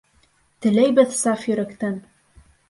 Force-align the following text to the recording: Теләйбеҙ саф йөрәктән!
Теләйбеҙ 0.65 1.11
саф 1.17 1.45
йөрәктән! 1.51 2.01